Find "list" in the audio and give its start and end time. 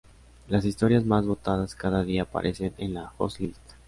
3.39-3.59